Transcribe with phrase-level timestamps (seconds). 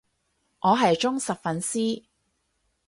[0.61, 2.05] 我係忠實粉絲